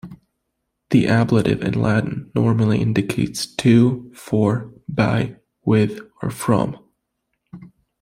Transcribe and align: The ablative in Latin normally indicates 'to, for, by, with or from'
The 0.89 1.05
ablative 1.05 1.61
in 1.61 1.79
Latin 1.79 2.31
normally 2.33 2.81
indicates 2.81 3.45
'to, 3.45 4.11
for, 4.17 4.73
by, 4.89 5.35
with 5.63 5.99
or 6.23 6.31
from' 6.31 6.75